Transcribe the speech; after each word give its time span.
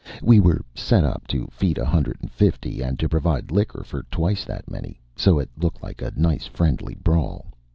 We 0.23 0.39
were 0.39 0.61
set 0.73 1.03
up 1.03 1.27
to 1.27 1.47
feed 1.51 1.77
a 1.77 1.85
hundred 1.85 2.17
and 2.23 2.31
fifty, 2.31 2.81
and 2.81 2.97
to 2.97 3.07
provide 3.07 3.51
liquor 3.51 3.83
for 3.85 4.01
twice 4.09 4.43
that 4.45 4.67
many, 4.67 4.99
so 5.15 5.37
it 5.37 5.51
looked 5.55 5.83
like 5.83 6.01
a 6.01 6.11
nice 6.15 6.47
friendly 6.47 6.95
brawl. 6.95 7.51